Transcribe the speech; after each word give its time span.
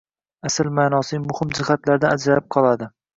asl 0.47 0.69
ma’nosining 0.79 1.27
muhim 1.31 1.51
jihatlaridan 1.57 2.17
ajrab 2.17 2.49
qoladi. 2.57 2.89